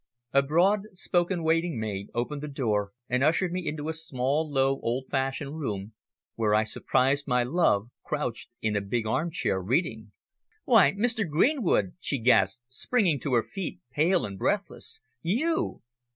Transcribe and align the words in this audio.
A 0.33 0.41
broad 0.41 0.87
spoken 0.97 1.43
waiting 1.43 1.79
maid 1.79 2.07
opened 2.15 2.41
the 2.41 2.47
door 2.47 2.91
and 3.07 3.23
ushered 3.23 3.51
me 3.51 3.67
into 3.67 3.87
a 3.87 3.93
small, 3.93 4.51
low, 4.51 4.79
old 4.79 5.05
fashioned 5.11 5.59
room, 5.59 5.93
where 6.33 6.55
I 6.55 6.63
surprised 6.63 7.27
my 7.27 7.43
love 7.43 7.91
crouched 8.03 8.55
in 8.63 8.75
a 8.75 8.81
big 8.81 9.05
armchair, 9.05 9.61
reading. 9.61 10.11
"Why? 10.65 10.93
Mr. 10.93 11.29
Greenwood!" 11.29 11.93
she 11.99 12.17
gasped, 12.17 12.63
springing 12.67 13.19
to 13.19 13.35
her 13.35 13.43
feet, 13.43 13.79
pale 13.91 14.25
and 14.25 14.39
breathless, 14.39 15.01
"you!" 15.21 15.83